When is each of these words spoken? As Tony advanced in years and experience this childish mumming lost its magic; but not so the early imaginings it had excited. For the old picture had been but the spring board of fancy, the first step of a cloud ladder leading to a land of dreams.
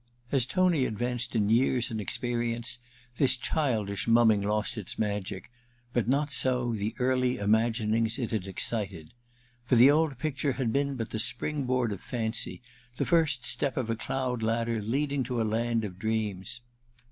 As 0.31 0.47
Tony 0.47 0.85
advanced 0.85 1.35
in 1.35 1.51
years 1.51 1.91
and 1.91 2.01
experience 2.01 2.79
this 3.17 3.37
childish 3.37 4.07
mumming 4.07 4.41
lost 4.41 4.75
its 4.75 4.97
magic; 4.97 5.51
but 5.93 6.07
not 6.07 6.33
so 6.33 6.73
the 6.73 6.95
early 6.97 7.37
imaginings 7.37 8.17
it 8.17 8.31
had 8.31 8.47
excited. 8.47 9.13
For 9.63 9.75
the 9.75 9.91
old 9.91 10.17
picture 10.17 10.53
had 10.53 10.73
been 10.73 10.95
but 10.95 11.11
the 11.11 11.19
spring 11.19 11.65
board 11.65 11.91
of 11.91 12.01
fancy, 12.01 12.63
the 12.95 13.05
first 13.05 13.45
step 13.45 13.77
of 13.77 13.91
a 13.91 13.95
cloud 13.95 14.41
ladder 14.41 14.81
leading 14.81 15.21
to 15.25 15.39
a 15.39 15.43
land 15.45 15.85
of 15.85 15.99
dreams. 15.99 16.61